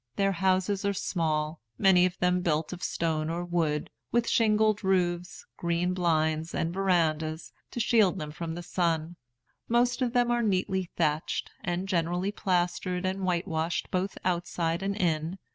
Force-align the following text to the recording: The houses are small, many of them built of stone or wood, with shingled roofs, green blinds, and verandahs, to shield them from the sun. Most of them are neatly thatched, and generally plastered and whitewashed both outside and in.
The 0.15 0.31
houses 0.31 0.83
are 0.83 0.95
small, 0.95 1.61
many 1.77 2.07
of 2.07 2.17
them 2.17 2.41
built 2.41 2.73
of 2.73 2.81
stone 2.81 3.29
or 3.29 3.45
wood, 3.45 3.91
with 4.11 4.27
shingled 4.27 4.83
roofs, 4.83 5.45
green 5.57 5.93
blinds, 5.93 6.55
and 6.55 6.73
verandahs, 6.73 7.53
to 7.69 7.79
shield 7.79 8.17
them 8.17 8.31
from 8.31 8.55
the 8.55 8.63
sun. 8.63 9.15
Most 9.69 10.01
of 10.01 10.13
them 10.13 10.31
are 10.31 10.41
neatly 10.41 10.89
thatched, 10.97 11.51
and 11.63 11.87
generally 11.87 12.31
plastered 12.31 13.05
and 13.05 13.19
whitewashed 13.21 13.91
both 13.91 14.17
outside 14.25 14.81
and 14.81 14.97
in. 14.97 15.37